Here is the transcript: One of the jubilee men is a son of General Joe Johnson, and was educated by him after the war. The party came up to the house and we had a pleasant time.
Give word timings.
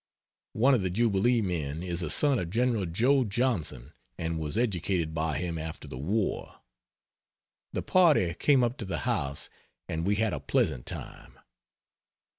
One 0.53 0.73
of 0.73 0.81
the 0.81 0.89
jubilee 0.89 1.41
men 1.41 1.83
is 1.83 2.01
a 2.01 2.09
son 2.09 2.39
of 2.39 2.49
General 2.49 2.87
Joe 2.87 3.23
Johnson, 3.23 3.93
and 4.17 4.39
was 4.39 4.57
educated 4.57 5.13
by 5.13 5.37
him 5.37 5.59
after 5.59 5.87
the 5.87 5.99
war. 5.99 6.55
The 7.73 7.83
party 7.83 8.33
came 8.33 8.63
up 8.63 8.77
to 8.79 8.85
the 8.85 9.01
house 9.05 9.51
and 9.87 10.03
we 10.03 10.15
had 10.15 10.33
a 10.33 10.39
pleasant 10.39 10.87
time. 10.87 11.37